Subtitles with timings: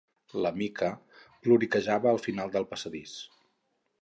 [0.45, 0.89] La Mica
[1.43, 3.15] ploriquejava al final del passadís.